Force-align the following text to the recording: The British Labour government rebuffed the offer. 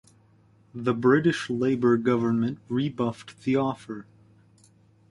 The 0.73 0.95
British 0.95 1.47
Labour 1.47 1.95
government 1.95 2.57
rebuffed 2.69 3.43
the 3.43 3.57
offer. 3.57 4.07